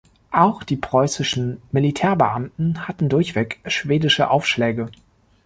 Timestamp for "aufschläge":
4.31-4.89